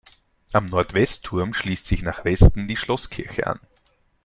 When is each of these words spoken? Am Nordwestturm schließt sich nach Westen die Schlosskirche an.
Am 0.51 0.65
Nordwestturm 0.65 1.53
schließt 1.53 1.85
sich 1.85 2.01
nach 2.01 2.25
Westen 2.25 2.67
die 2.67 2.75
Schlosskirche 2.75 3.45
an. 3.45 3.59